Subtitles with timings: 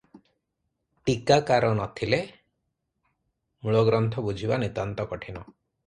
[1.09, 2.21] ଟୀକାକାର ନଥିଲେ
[3.67, 5.49] ମୂଳଗ୍ରନ୍ଥ ବୁଝିବା ନିତାନ୍ତ କଠିନ।